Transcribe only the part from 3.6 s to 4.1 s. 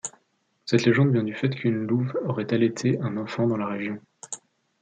région.